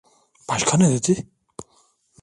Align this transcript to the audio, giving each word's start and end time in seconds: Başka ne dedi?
Başka 0.49 0.77
ne 0.79 0.89
dedi? 0.89 1.27